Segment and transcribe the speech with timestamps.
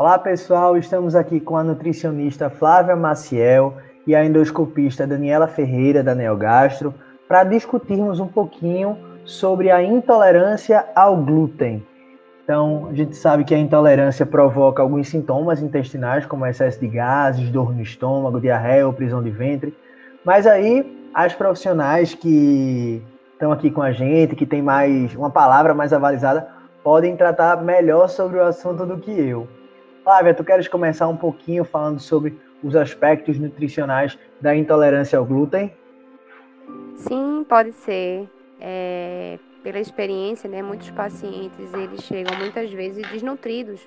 [0.00, 6.14] Olá pessoal, estamos aqui com a nutricionista Flávia Maciel e a endoscopista Daniela Ferreira da
[6.14, 6.94] Neogastro
[7.26, 11.84] para discutirmos um pouquinho sobre a intolerância ao glúten.
[12.44, 17.50] Então, a gente sabe que a intolerância provoca alguns sintomas intestinais, como excesso de gases,
[17.50, 19.76] dor no estômago, diarreia ou prisão de ventre.
[20.24, 25.74] Mas aí, as profissionais que estão aqui com a gente, que tem mais uma palavra
[25.74, 26.46] mais avalizada,
[26.84, 29.57] podem tratar melhor sobre o assunto do que eu.
[30.08, 35.70] Flávia, tu queres começar um pouquinho falando sobre os aspectos nutricionais da intolerância ao glúten?
[36.96, 38.26] Sim, pode ser.
[38.58, 43.86] É, pela experiência, né, muitos pacientes eles chegam muitas vezes desnutridos,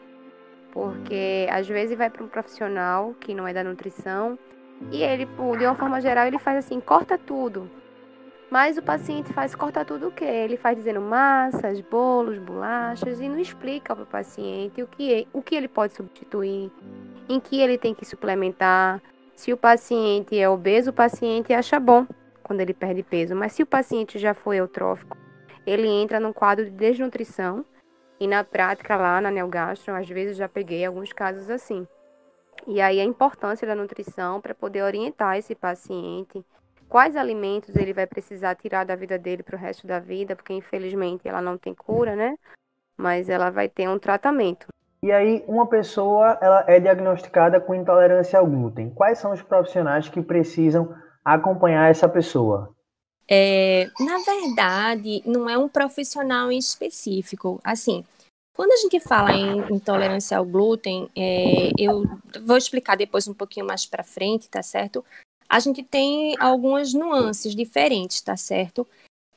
[0.71, 4.37] porque às vezes vai para um profissional que não é da nutrição
[4.91, 7.67] e ele, de uma forma geral, ele faz assim, corta tudo.
[8.51, 10.25] Mas o paciente faz corta tudo o quê?
[10.25, 15.25] Ele faz dizendo massas, bolos, bolachas e não explica para o paciente o que, é,
[15.31, 16.69] o que ele pode substituir,
[17.29, 19.01] em que ele tem que suplementar.
[19.37, 22.05] Se o paciente é obeso, o paciente acha bom
[22.43, 25.17] quando ele perde peso, mas se o paciente já foi eutrófico,
[25.65, 27.63] ele entra num quadro de desnutrição
[28.19, 31.87] e na prática lá na Neogastro, às vezes já peguei alguns casos assim.
[32.67, 36.45] E aí a importância da nutrição para poder orientar esse paciente
[36.91, 40.51] quais alimentos ele vai precisar tirar da vida dele para o resto da vida, porque
[40.51, 42.35] infelizmente ela não tem cura, né?
[42.97, 44.67] Mas ela vai ter um tratamento.
[45.01, 48.89] E aí, uma pessoa ela é diagnosticada com intolerância ao glúten.
[48.89, 52.75] Quais são os profissionais que precisam acompanhar essa pessoa?
[53.27, 57.59] É, na verdade, não é um profissional em específico.
[57.63, 58.03] Assim,
[58.53, 62.03] quando a gente fala em intolerância ao glúten, é, eu
[62.45, 65.05] vou explicar depois um pouquinho mais para frente, tá certo?
[65.51, 68.87] A gente tem algumas nuances diferentes, tá certo?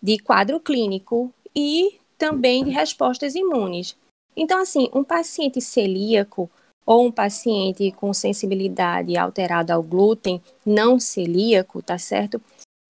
[0.00, 3.96] De quadro clínico e também de respostas imunes.
[4.36, 6.48] Então, assim, um paciente celíaco
[6.86, 12.40] ou um paciente com sensibilidade alterada ao glúten não celíaco, tá certo?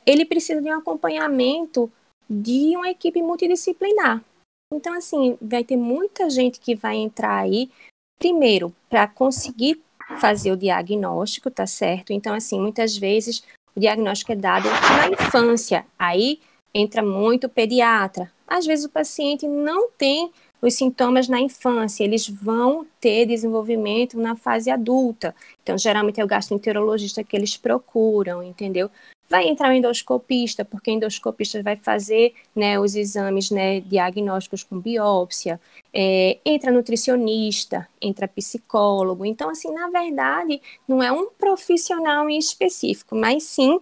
[0.04, 1.90] Ele precisa de um acompanhamento
[2.28, 4.22] de uma equipe multidisciplinar.
[4.70, 7.70] Então, assim, vai ter muita gente que vai entrar aí,
[8.18, 9.82] primeiro, para conseguir
[10.18, 12.12] fazer o diagnóstico, tá certo?
[12.12, 13.42] Então, assim, muitas vezes
[13.74, 16.40] o diagnóstico é dado na infância, aí
[16.72, 18.30] entra muito o pediatra.
[18.46, 20.30] Às vezes o paciente não tem
[20.60, 25.34] os sintomas na infância, eles vão ter desenvolvimento na fase adulta.
[25.62, 28.90] Então, geralmente é o gastroenterologista que eles procuram, entendeu?
[29.34, 34.78] Vai entrar o endoscopista, porque o endoscopista vai fazer né, os exames né, diagnósticos com
[34.78, 35.60] biópsia,
[35.92, 39.24] é, entra nutricionista, entra psicólogo.
[39.24, 43.80] Então, assim, na verdade, não é um profissional em específico, mas sim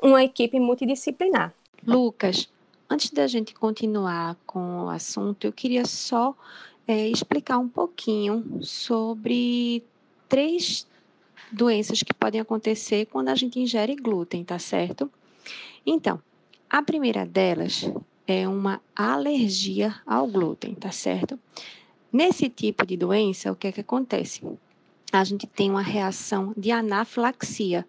[0.00, 1.52] uma equipe multidisciplinar.
[1.84, 2.48] Lucas,
[2.88, 6.32] antes da gente continuar com o assunto, eu queria só
[6.86, 9.82] é, explicar um pouquinho sobre
[10.28, 10.86] três
[11.52, 15.10] doenças que podem acontecer quando a gente ingere glúten, tá certo?
[15.84, 16.20] Então,
[16.68, 17.90] a primeira delas
[18.26, 21.38] é uma alergia ao glúten, tá certo?
[22.12, 24.42] Nesse tipo de doença, o que é que acontece?
[25.12, 27.86] A gente tem uma reação de anafilaxia.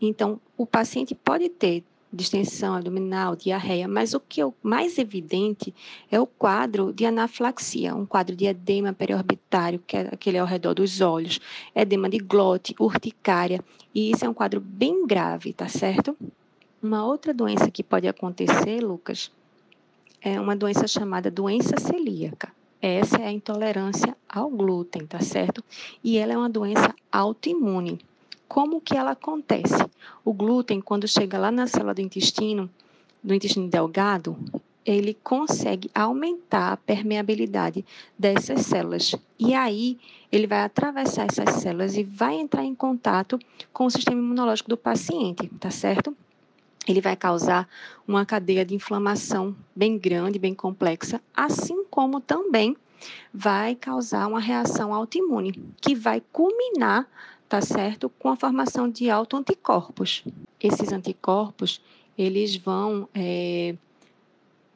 [0.00, 1.82] Então, o paciente pode ter
[2.16, 5.74] distensão abdominal, diarreia, mas o que é o mais evidente
[6.10, 10.74] é o quadro de anafilaxia, um quadro de edema periorbitário, que é aquele ao redor
[10.74, 11.38] dos olhos,
[11.74, 13.62] edema de glote, urticária,
[13.94, 16.16] e isso é um quadro bem grave, tá certo?
[16.82, 19.30] Uma outra doença que pode acontecer, Lucas,
[20.20, 22.52] é uma doença chamada doença celíaca.
[22.80, 25.62] Essa é a intolerância ao glúten, tá certo?
[26.02, 27.98] E ela é uma doença autoimune.
[28.48, 29.84] Como que ela acontece?
[30.24, 32.70] O glúten, quando chega lá na célula do intestino,
[33.22, 34.36] do intestino delgado,
[34.84, 37.84] ele consegue aumentar a permeabilidade
[38.16, 39.16] dessas células.
[39.36, 39.98] E aí,
[40.30, 43.38] ele vai atravessar essas células e vai entrar em contato
[43.72, 46.16] com o sistema imunológico do paciente, tá certo?
[46.86, 47.68] Ele vai causar
[48.06, 52.76] uma cadeia de inflamação bem grande, bem complexa, assim como também
[53.34, 57.08] vai causar uma reação autoimune, que vai culminar
[57.48, 58.08] tá certo?
[58.08, 60.24] Com a formação de autoanticorpos.
[60.60, 61.80] Esses anticorpos,
[62.16, 63.76] eles vão é,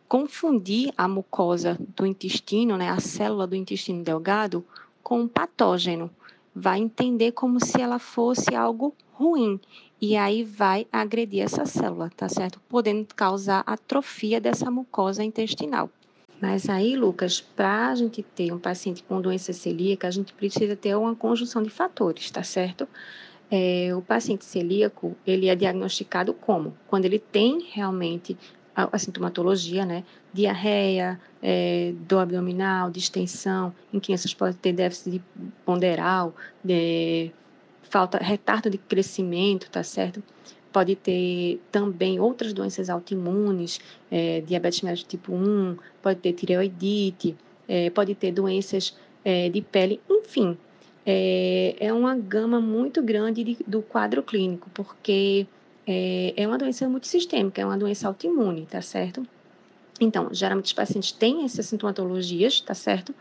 [0.08, 4.64] confundir a mucosa do intestino, né, a célula do intestino delgado,
[5.02, 6.10] com um patógeno.
[6.54, 9.60] Vai entender como se ela fosse algo ruim
[10.00, 12.60] e aí vai agredir essa célula, tá certo?
[12.68, 15.90] Podendo causar atrofia dessa mucosa intestinal.
[16.40, 20.74] Mas aí, Lucas, para a gente ter um paciente com doença celíaca, a gente precisa
[20.74, 22.88] ter uma conjunção de fatores, tá certo?
[23.50, 26.74] É, o paciente celíaco, ele é diagnosticado como?
[26.86, 28.38] Quando ele tem realmente
[28.74, 30.02] a, a sintomatologia, né?
[30.32, 35.22] Diarreia, é, dor abdominal, distensão, em crianças pode ter déficit
[35.64, 36.34] ponderal,
[36.64, 37.32] de,
[37.82, 40.22] falta, retardo de crescimento, tá certo?
[40.72, 43.80] Pode ter também outras doenças autoimunes,
[44.10, 47.36] é, diabetes mellitus tipo 1, pode ter tireoidite,
[47.68, 50.56] é, pode ter doenças é, de pele, enfim.
[51.04, 55.46] É, é uma gama muito grande de, do quadro clínico, porque
[55.86, 59.26] é, é uma doença multissistêmica, é uma doença autoimune, tá certo?
[60.00, 63.14] Então, geralmente os pacientes têm essas sintomatologias, tá certo?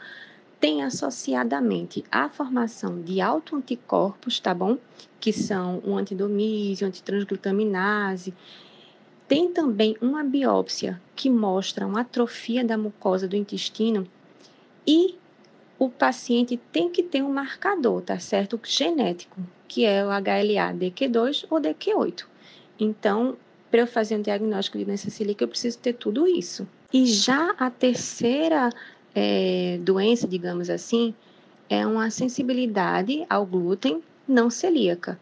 [0.59, 4.77] Tem associadamente a formação de autoanticorpos, tá bom?
[5.19, 8.33] Que são o antidomísio, antitransglutaminase.
[9.27, 14.07] Tem também uma biópsia que mostra uma atrofia da mucosa do intestino
[14.85, 15.15] e
[15.77, 18.59] o paciente tem que ter um marcador, tá certo?
[18.63, 22.25] Genético, que é o HLA-DQ2 ou DQ8.
[22.77, 23.37] Então,
[23.71, 26.67] para eu fazer um diagnóstico de doença celíaca, eu preciso ter tudo isso.
[26.91, 28.71] E já a terceira
[29.15, 31.13] é, doença, digamos assim,
[31.69, 35.19] é uma sensibilidade ao glúten não celíaca.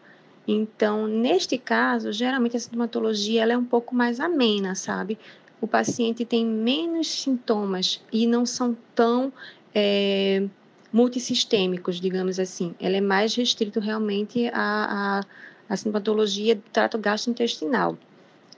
[0.48, 5.18] Então, neste caso, geralmente a sintomatologia ela é um pouco mais amena, sabe?
[5.60, 9.34] O paciente tem menos sintomas e não são tão
[9.74, 10.46] é,
[10.94, 12.74] multissistêmicos, digamos assim.
[12.80, 15.26] Ela é mais restrito realmente a, a
[15.70, 17.98] a sintomatologia do trato gastrointestinal.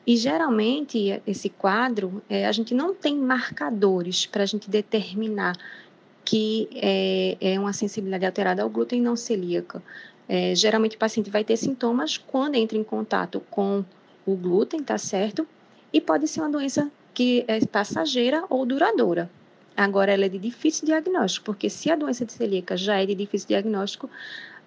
[0.06, 5.56] E geralmente esse quadro, é, a gente não tem marcadores para a gente determinar
[6.26, 9.82] que é, é, uma sensibilidade alterada ao glúten não celíaca.
[10.28, 13.84] É, geralmente o paciente vai ter sintomas quando entra em contato com
[14.26, 15.48] o glúten, tá certo?
[15.92, 19.30] E pode ser uma doença que é passageira ou duradoura.
[19.76, 23.48] Agora, ela é de difícil diagnóstico, porque se a doença celíaca já é de difícil
[23.48, 24.10] diagnóstico,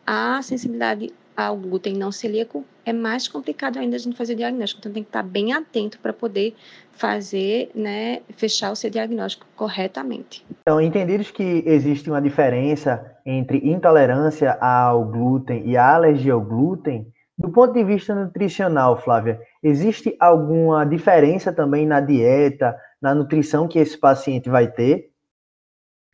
[0.07, 4.81] a sensibilidade ao glúten não celíaco, é mais complicado ainda a gente fazer o diagnóstico.
[4.81, 6.55] Então, tem que estar bem atento para poder
[6.93, 10.45] fazer, né, fechar o seu diagnóstico corretamente.
[10.61, 17.07] Então, entendidos que existe uma diferença entre intolerância ao glúten e a alergia ao glúten,
[17.37, 23.79] do ponto de vista nutricional, Flávia, existe alguma diferença também na dieta, na nutrição que
[23.79, 25.11] esse paciente vai ter?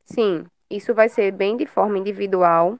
[0.04, 2.78] Sim, isso vai ser bem de forma individual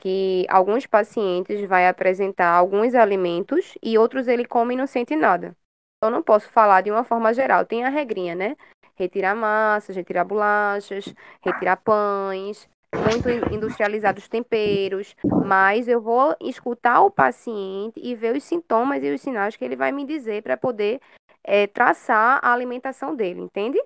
[0.00, 5.54] que alguns pacientes vai apresentar alguns alimentos e outros ele come e não sente nada.
[6.02, 7.66] Eu não posso falar de uma forma geral.
[7.66, 8.56] Tem a regrinha, né?
[8.96, 15.14] Retirar massas, retirar bolachas, retirar pães, muito industrializados temperos,
[15.44, 19.76] mas eu vou escutar o paciente e ver os sintomas e os sinais que ele
[19.76, 20.98] vai me dizer para poder
[21.44, 23.78] é, traçar a alimentação dele, entende?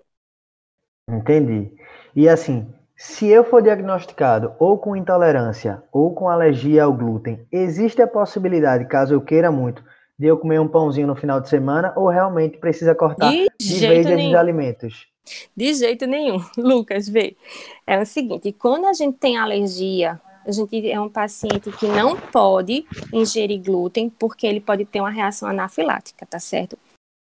[1.08, 1.74] Entendi.
[2.14, 2.72] E assim,
[3.06, 8.88] se eu for diagnosticado ou com intolerância ou com alergia ao glúten, existe a possibilidade,
[8.88, 9.84] caso eu queira muito,
[10.18, 13.86] de eu comer um pãozinho no final de semana ou realmente precisa cortar de, de
[13.86, 15.06] vez esses alimentos?
[15.54, 16.38] De jeito nenhum.
[16.56, 17.36] Lucas, vê.
[17.86, 22.16] É o seguinte, quando a gente tem alergia, a gente é um paciente que não
[22.16, 26.78] pode ingerir glúten porque ele pode ter uma reação anafilática, tá certo?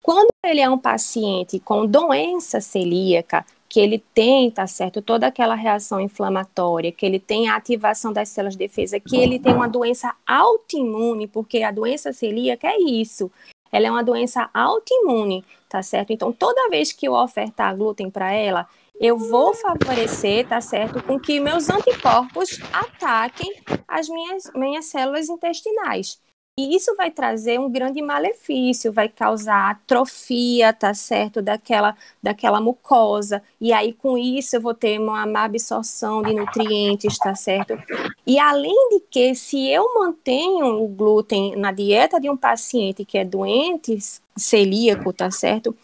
[0.02, 5.54] Quando ele é um paciente com doença celíaca, que ele tem, tá certo, toda aquela
[5.54, 9.68] reação inflamatória, que ele tem a ativação das células de defesa, que ele tem uma
[9.68, 13.30] doença autoimune, porque a doença celíaca é isso.
[13.70, 16.12] Ela é uma doença autoimune, tá certo?
[16.12, 18.66] Então, toda vez que eu ofertar glúten para ela,
[19.00, 23.54] eu vou favorecer, tá certo, com que meus anticorpos ataquem
[23.86, 26.20] as minhas, minhas células intestinais.
[26.60, 33.42] E isso vai trazer um grande malefício, vai causar atrofia, tá certo, daquela, daquela mucosa.
[33.58, 37.78] E aí, com isso, eu vou ter uma má absorção de nutrientes, tá certo?
[38.26, 43.16] E além de que, se eu mantenho o glúten na dieta de um paciente que
[43.16, 43.96] é doente
[44.36, 45.74] celíaco, tá certo?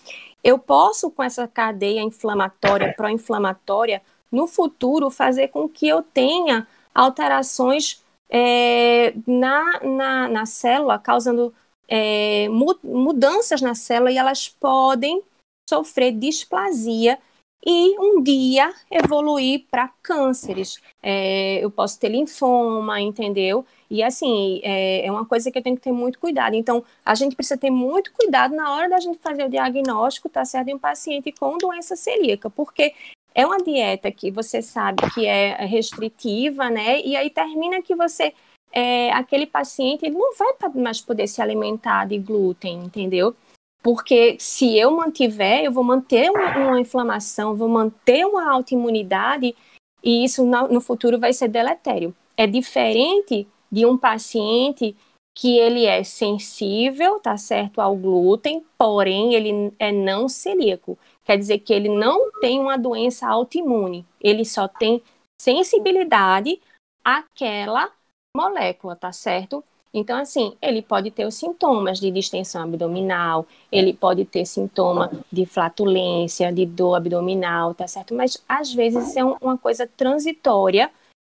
[0.45, 8.05] Eu posso, com essa cadeia inflamatória, pró-inflamatória, no futuro, fazer com que eu tenha alterações
[8.29, 11.55] é, na, na, na célula, causando
[11.89, 12.49] é,
[12.83, 15.23] mudanças na célula e elas podem
[15.69, 17.19] sofrer displasia
[17.65, 20.81] e um dia evoluir para cânceres.
[21.03, 23.67] É, eu posso ter linfoma, entendeu?
[23.91, 26.55] E assim, é, é, uma coisa que eu tenho que ter muito cuidado.
[26.55, 30.45] Então, a gente precisa ter muito cuidado na hora da gente fazer o diagnóstico, tá
[30.45, 32.95] certo, de um paciente com doença celíaca, porque
[33.37, 37.03] é uma dieta que você sabe que é restritiva, né?
[37.03, 38.33] E aí termina que você
[38.73, 43.37] é, aquele paciente não vai mais poder se alimentar de glúten, entendeu?
[43.83, 49.55] Porque se eu mantiver, eu vou manter uma, uma inflamação, vou manter uma autoimunidade
[50.03, 52.17] e isso no, no futuro vai ser deletério.
[52.39, 54.97] É diferente de um paciente
[55.35, 60.99] que ele é sensível, tá certo, ao glúten, porém ele é não celíaco.
[61.27, 65.03] Quer dizer que ele não tem uma doença autoimune, ele só tem
[65.41, 66.61] sensibilidade
[67.05, 67.91] àquela
[68.35, 69.63] molécula, tá certo?
[69.93, 75.47] Então, assim, ele pode ter os sintomas de distensão abdominal, ele pode ter sintoma de
[75.47, 78.15] flatulência, de dor abdominal, tá certo?
[78.15, 80.91] Mas às vezes é uma coisa transitória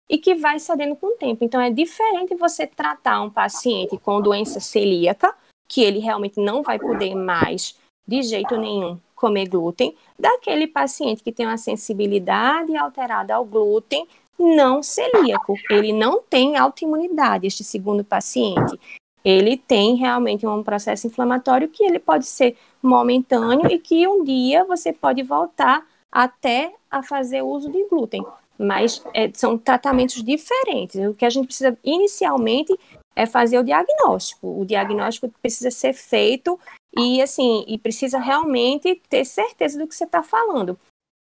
[0.09, 1.43] e que vai cedendo com o tempo.
[1.43, 5.35] Então, é diferente você tratar um paciente com doença celíaca,
[5.67, 11.31] que ele realmente não vai poder mais, de jeito nenhum, comer glúten, daquele paciente que
[11.31, 14.05] tem uma sensibilidade alterada ao glúten
[14.37, 15.55] não celíaco.
[15.69, 18.77] Ele não tem autoimunidade, este segundo paciente.
[19.23, 24.65] Ele tem realmente um processo inflamatório que ele pode ser momentâneo e que um dia
[24.65, 28.21] você pode voltar até a fazer uso de glúten
[28.55, 30.95] mas é, são tratamentos diferentes.
[31.07, 32.77] O que a gente precisa inicialmente
[33.15, 34.61] é fazer o diagnóstico.
[34.61, 36.57] O diagnóstico precisa ser feito
[36.97, 40.77] e assim, e precisa realmente ter certeza do que você está falando.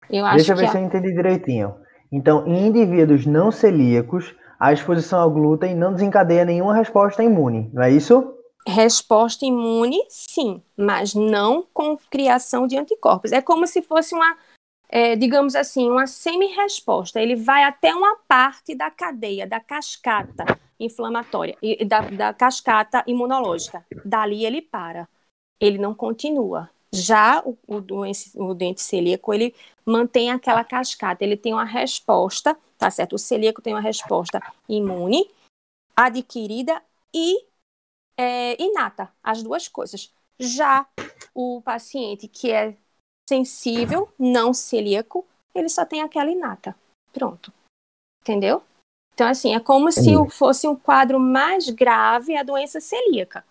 [0.09, 1.75] Eu Deixa eu ver se eu entendi direitinho.
[2.11, 7.83] Então, em indivíduos não celíacos, a exposição ao glúten não desencadeia nenhuma resposta imune, não
[7.83, 8.33] é isso?
[8.67, 13.31] Resposta imune, sim, mas não com criação de anticorpos.
[13.31, 14.35] É como se fosse uma
[14.89, 17.19] é, digamos assim, uma semi-resposta.
[17.19, 20.45] Ele vai até uma parte da cadeia, da cascata
[20.79, 23.85] inflamatória, e da, da cascata imunológica.
[24.03, 25.07] Dali ele para.
[25.59, 26.69] Ele não continua.
[26.93, 29.53] Já o, o, doente, o dente celíaco, ele
[29.85, 33.13] mantém aquela cascata, ele tem uma resposta, tá certo?
[33.13, 35.29] O celíaco tem uma resposta imune,
[35.95, 36.81] adquirida
[37.13, 37.45] e
[38.17, 40.13] é, inata, as duas coisas.
[40.39, 40.87] Já
[41.33, 42.75] o paciente que é
[43.27, 46.75] sensível, não celíaco, ele só tem aquela inata.
[47.11, 47.51] Pronto.
[48.21, 48.63] Entendeu?
[49.13, 53.45] Então, assim, é como se fosse um quadro mais grave a doença celíaca.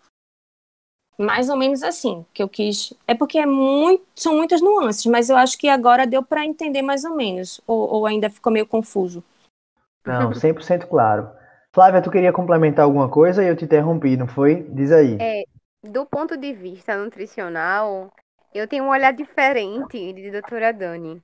[1.18, 2.92] Mais ou menos assim, que eu quis.
[3.06, 6.82] É porque é muito, são muitas nuances, mas eu acho que agora deu para entender
[6.82, 7.60] mais ou menos.
[7.66, 9.22] Ou, ou ainda ficou meio confuso?
[10.06, 11.30] Não, 100% claro.
[11.72, 14.62] Flávia, tu queria complementar alguma coisa e eu te interrompi, não foi?
[14.70, 15.16] Diz aí.
[15.20, 15.44] É,
[15.82, 18.12] do ponto de vista nutricional,
[18.54, 21.22] eu tenho um olhar diferente de doutora Dani.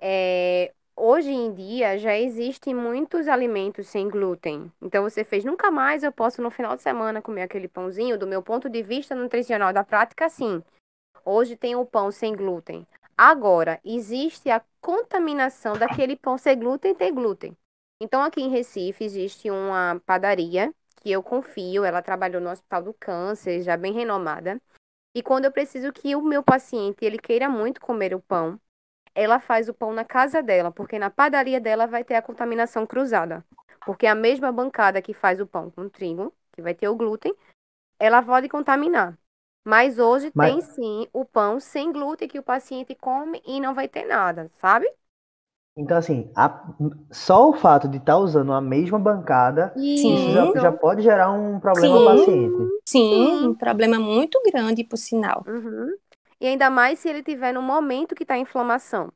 [0.00, 4.72] É, hoje em dia já existem muitos alimentos sem glúten.
[4.80, 8.18] Então você fez nunca mais eu posso no final de semana comer aquele pãozinho.
[8.18, 10.62] Do meu ponto de vista nutricional da prática, sim.
[11.24, 12.86] Hoje tem o pão sem glúten.
[13.16, 17.56] Agora, existe a contaminação daquele pão sem glúten ter glúten.
[18.00, 22.94] Então, aqui em Recife existe uma padaria que eu confio, ela trabalhou no Hospital do
[22.94, 24.60] Câncer, já bem renomada.
[25.14, 28.60] E quando eu preciso que o meu paciente ele queira muito comer o pão,
[29.16, 32.86] ela faz o pão na casa dela, porque na padaria dela vai ter a contaminação
[32.86, 33.42] cruzada.
[33.84, 37.34] Porque a mesma bancada que faz o pão com trigo, que vai ter o glúten,
[37.98, 39.18] ela pode contaminar.
[39.64, 40.52] Mas hoje Mas...
[40.52, 44.50] tem sim o pão sem glúten que o paciente come e não vai ter nada,
[44.58, 44.86] sabe?
[45.78, 46.64] Então, assim, a,
[47.10, 51.30] só o fato de estar tá usando a mesma bancada isso já, já, pode gerar
[51.30, 52.56] um problema sim, ao paciente.
[52.86, 55.44] Sim, sim, um problema muito grande, por sinal.
[55.46, 55.96] Uhum.
[56.40, 59.12] E ainda mais se ele tiver no momento que está inflamação.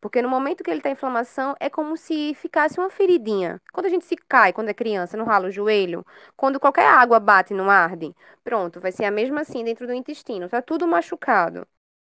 [0.00, 3.60] Porque no momento que ele está inflamação, é como se ficasse uma feridinha.
[3.72, 6.04] Quando a gente se cai, quando é criança, no ralo o joelho,
[6.36, 10.48] quando qualquer água bate no arde, pronto, vai ser a mesma assim dentro do intestino.
[10.48, 11.66] Tá tudo machucado.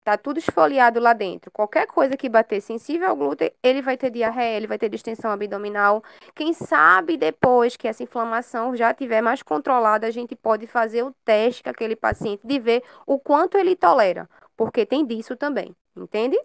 [0.03, 1.51] Tá tudo esfoliado lá dentro.
[1.51, 5.29] Qualquer coisa que bater sensível ao glúten, ele vai ter diarreia, ele vai ter distensão
[5.29, 6.03] abdominal.
[6.33, 11.13] Quem sabe depois que essa inflamação já estiver mais controlada, a gente pode fazer o
[11.23, 14.27] teste com aquele paciente de ver o quanto ele tolera.
[14.55, 16.39] Porque tem disso também, entende?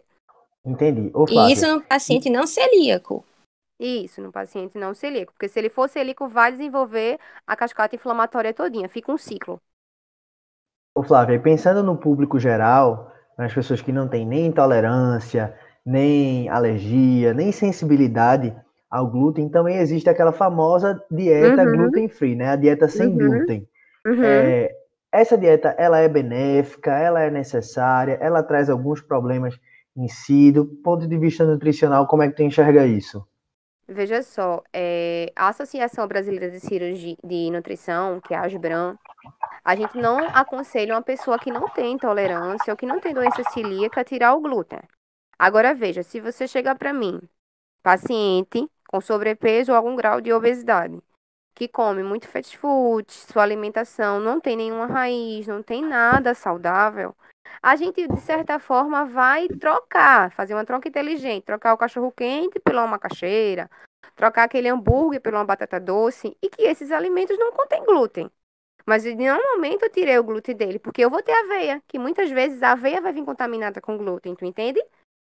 [0.65, 1.11] Entendi.
[1.15, 3.25] Ô, e isso no paciente não celíaco.
[3.79, 5.33] Isso, no paciente não celíaco.
[5.33, 8.89] Porque se ele for celíaco, vai desenvolver a cascata inflamatória todinha.
[8.89, 9.61] Fica um ciclo.
[10.95, 17.35] Ô, Flávia, pensando no público geral, nas pessoas que não têm nem intolerância, nem alergia,
[17.35, 18.57] nem sensibilidade
[18.91, 21.77] ao glúten, também existe aquela famosa dieta uhum.
[21.77, 22.49] gluten free, né?
[22.49, 23.19] A dieta sem uhum.
[23.19, 23.69] glúten.
[24.07, 24.25] Uhum.
[24.25, 24.75] É,
[25.21, 29.59] essa dieta, ela é benéfica, ela é necessária, ela traz alguns problemas
[29.97, 30.53] em si.
[30.53, 33.27] Do ponto de vista nutricional, como é que tu enxerga isso?
[33.89, 38.99] Veja só, é, a Associação Brasileira de Cirurgia de Nutrição, que é a ASBRAM,
[39.65, 43.45] a gente não aconselha uma pessoa que não tem intolerância ou que não tem doença
[43.53, 44.81] celíaca a tirar o glúten.
[45.39, 47.21] Agora veja, se você chegar para mim,
[47.83, 51.01] paciente com sobrepeso ou algum grau de obesidade,
[51.57, 57.17] que come muito fast food, sua alimentação não tem nenhuma raiz, não tem nada saudável,
[57.63, 62.61] a gente, de certa forma, vai trocar, fazer uma troca inteligente, trocar o cachorro quente
[62.61, 63.71] pela uma macaxeira,
[64.15, 68.31] trocar aquele hambúrguer por uma batata doce, e que esses alimentos não contêm glúten.
[68.87, 71.99] Mas em nenhum momento eu tirei o glúten dele, porque eu vou ter aveia, que
[71.99, 74.81] muitas vezes a aveia vai vir contaminada com glúten, tu entende?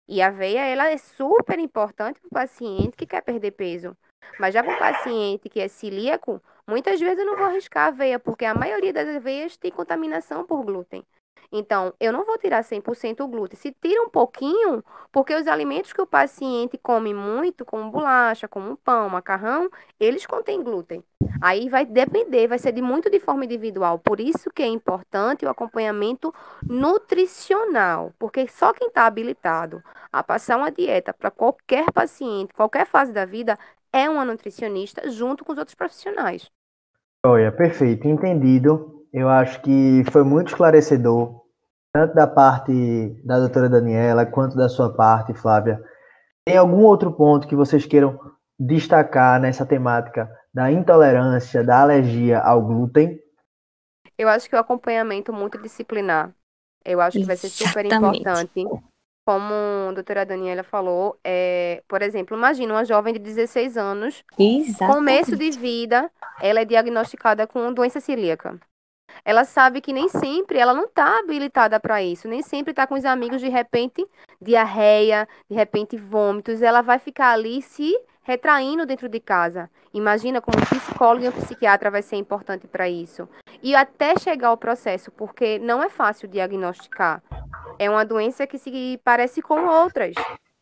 [0.08, 3.98] E a aveia, ela é super importante para o paciente que quer perder peso.
[4.40, 8.20] Mas já para paciente que é celíaco, muitas vezes eu não vou arriscar a aveia,
[8.20, 11.06] porque a maioria das aveias tem contaminação por glúten.
[11.52, 13.60] Então, eu não vou tirar 100% o glúten.
[13.60, 18.78] Se tira um pouquinho, porque os alimentos que o paciente come muito, como bolacha, como
[18.78, 21.04] pão, macarrão, eles contêm glúten.
[21.42, 24.00] Aí vai depender, vai ser de muito de forma individual.
[24.00, 26.34] Por isso que é importante o acompanhamento
[26.66, 33.12] nutricional, porque só quem está habilitado a passar uma dieta para qualquer paciente, qualquer fase
[33.12, 33.58] da vida,
[33.94, 36.50] é uma nutricionista junto com os outros profissionais.
[37.26, 39.06] Olha, perfeito, entendido.
[39.14, 41.42] Eu acho que foi muito esclarecedor
[41.94, 45.82] tanto da parte da doutora Daniela quanto da sua parte, Flávia.
[46.46, 48.18] Tem algum outro ponto que vocês queiram
[48.58, 53.20] destacar nessa temática da intolerância, da alergia ao glúten?
[54.18, 56.34] Eu acho que o acompanhamento multidisciplinar,
[56.86, 58.66] eu acho que vai ser super importante.
[59.26, 59.54] Como
[59.90, 64.96] a doutora Daniela falou, é, por exemplo, imagina uma jovem de 16 anos, Exatamente.
[64.96, 66.12] começo de vida,
[66.42, 68.60] ela é diagnosticada com doença celíaca
[69.24, 72.96] ela sabe que nem sempre ela não está habilitada para isso, nem sempre está com
[72.96, 74.06] os amigos de repente
[74.42, 79.70] diarreia, de repente vômitos, ela vai ficar ali se retraindo dentro de casa.
[79.94, 83.28] Imagina como um psicólogo e um psiquiatra vai ser importante para isso.
[83.62, 87.22] E até chegar ao processo, porque não é fácil diagnosticar.
[87.78, 90.16] É uma doença que se parece com outras.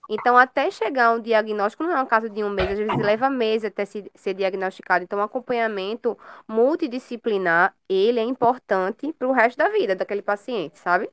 [0.09, 3.29] Então, até chegar um diagnóstico, não é um caso de um mês, às vezes leva
[3.29, 5.03] meses até se, ser diagnosticado.
[5.03, 11.07] Então, o acompanhamento multidisciplinar, ele é importante para o resto da vida daquele paciente, sabe?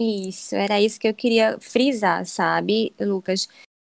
[0.00, 3.46] Isso, era isso que eu queria frisar, sabe, Lucas?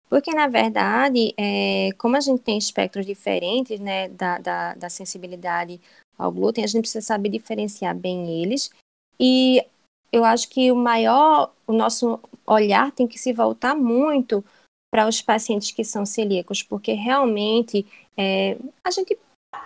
[0.09, 5.81] Porque, na verdade, é, como a gente tem espectros diferentes, né, da, da, da sensibilidade
[6.17, 8.71] ao glúten, a gente precisa saber diferenciar bem eles.
[9.19, 9.65] E
[10.13, 14.45] eu acho que o maior, o nosso olhar tem que se voltar muito
[14.91, 17.85] para os pacientes que são celíacos, porque realmente
[18.17, 19.19] é, a gente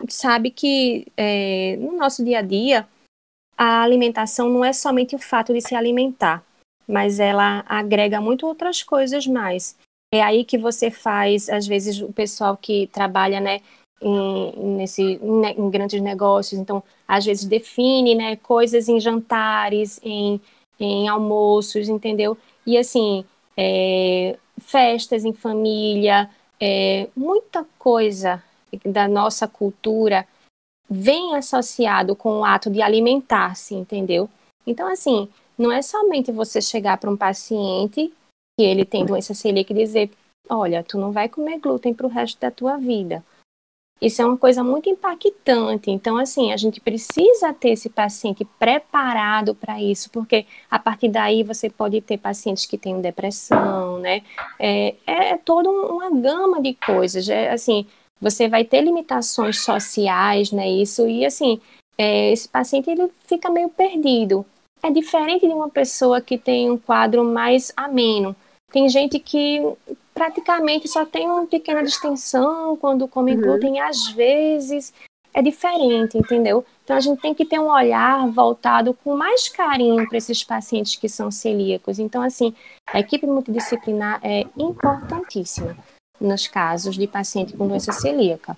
[0.08, 2.88] sabe que é, no nosso dia a dia
[3.56, 6.42] a alimentação não é somente o fato de se alimentar,
[6.88, 9.76] mas ela agrega muito outras coisas mais.
[10.12, 13.60] É aí que você faz, às vezes, o pessoal que trabalha, né,
[14.02, 20.40] em, nesse, em, em grandes negócios, então, às vezes define, né, coisas em jantares, em,
[20.80, 22.36] em almoços, entendeu?
[22.66, 23.24] E assim,
[23.56, 28.42] é, festas em família, é, muita coisa
[28.84, 30.26] da nossa cultura
[30.88, 34.28] vem associado com o ato de alimentar-se, entendeu?
[34.66, 38.12] Então, assim, não é somente você chegar para um paciente
[38.62, 40.10] ele tem doença celíaca e dizer,
[40.48, 43.24] olha, tu não vai comer glúten para o resto da tua vida.
[44.00, 45.90] Isso é uma coisa muito impactante.
[45.90, 51.42] Então, assim, a gente precisa ter esse paciente preparado para isso, porque a partir daí
[51.42, 54.22] você pode ter pacientes que têm depressão, né?
[54.58, 57.28] É, é toda uma gama de coisas.
[57.28, 57.86] É, assim,
[58.18, 60.66] você vai ter limitações sociais, né?
[60.66, 61.60] Isso, e assim,
[61.98, 64.46] é, esse paciente ele fica meio perdido.
[64.82, 68.34] É diferente de uma pessoa que tem um quadro mais ameno.
[68.70, 69.60] Tem gente que
[70.14, 73.40] praticamente só tem uma pequena distensão quando come uhum.
[73.40, 74.92] glúten, às vezes
[75.32, 76.64] é diferente, entendeu?
[76.84, 80.96] Então a gente tem que ter um olhar voltado com mais carinho para esses pacientes
[80.96, 81.98] que são celíacos.
[81.98, 82.54] Então, assim,
[82.86, 85.76] a equipe multidisciplinar é importantíssima
[86.20, 88.56] nos casos de paciente com doença celíaca.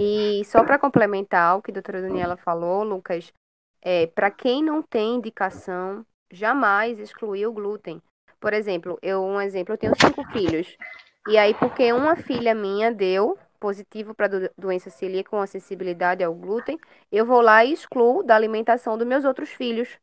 [0.00, 3.32] E só para complementar o que a doutora Daniela falou, Lucas,
[3.82, 8.00] é, para quem não tem indicação, jamais excluir o glúten.
[8.40, 10.76] Por exemplo, eu um exemplo, eu tenho cinco filhos.
[11.28, 16.34] E aí, porque uma filha minha deu positivo para do, doença celíaca com acessibilidade ao
[16.34, 16.78] glúten,
[17.12, 19.98] eu vou lá e excluo da alimentação dos meus outros filhos.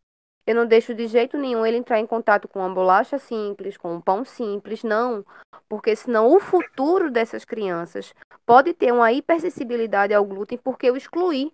[0.46, 3.96] Eu não deixo de jeito nenhum ele entrar em contato com uma bolacha simples, com
[3.96, 5.26] um pão simples, não.
[5.68, 8.14] Porque senão o futuro dessas crianças
[8.46, 11.52] pode ter uma hipersensibilidade ao glúten porque eu excluí.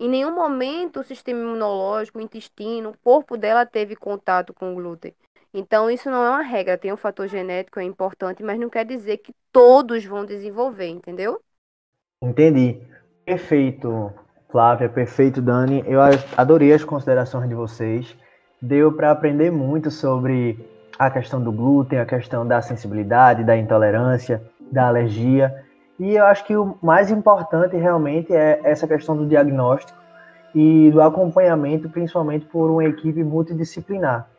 [0.00, 4.74] Em nenhum momento o sistema imunológico, o intestino, o corpo dela teve contato com o
[4.74, 5.14] glúten.
[5.58, 8.84] Então, isso não é uma regra, tem um fator genético, é importante, mas não quer
[8.84, 11.40] dizer que todos vão desenvolver, entendeu?
[12.22, 12.78] Entendi.
[13.24, 14.12] Perfeito,
[14.50, 15.82] Flávia, perfeito, Dani.
[15.86, 16.00] Eu
[16.36, 18.14] adorei as considerações de vocês.
[18.60, 20.62] Deu para aprender muito sobre
[20.98, 25.64] a questão do glúten, a questão da sensibilidade, da intolerância, da alergia.
[25.98, 29.98] E eu acho que o mais importante realmente é essa questão do diagnóstico
[30.54, 34.35] e do acompanhamento, principalmente por uma equipe multidisciplinar.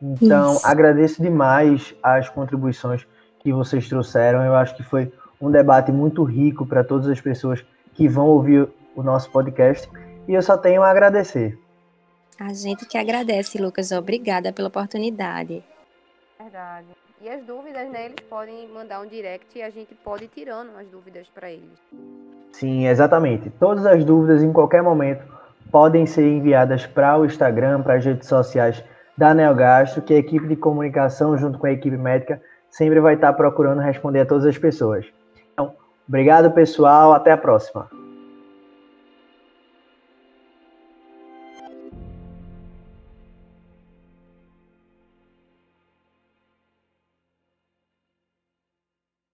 [0.00, 0.66] Então, Isso.
[0.66, 3.06] agradeço demais as contribuições
[3.38, 4.42] que vocês trouxeram.
[4.44, 8.68] Eu acho que foi um debate muito rico para todas as pessoas que vão ouvir
[8.94, 9.88] o nosso podcast
[10.26, 11.58] e eu só tenho a agradecer.
[12.38, 13.92] A gente que agradece, Lucas.
[13.92, 15.62] Obrigada pela oportunidade.
[16.40, 16.88] Verdade.
[17.20, 18.06] E as dúvidas, né?
[18.06, 21.78] Eles podem mandar um direct e a gente pode ir tirando as dúvidas para eles.
[22.52, 23.50] Sim, exatamente.
[23.50, 25.24] Todas as dúvidas em qualquer momento
[25.70, 28.84] podem ser enviadas para o Instagram, para as redes sociais
[29.16, 33.32] da Neogastro, que a equipe de comunicação, junto com a equipe médica, sempre vai estar
[33.34, 35.06] procurando responder a todas as pessoas.
[35.52, 35.72] Então,
[36.08, 37.12] obrigado, pessoal.
[37.12, 37.88] Até a próxima.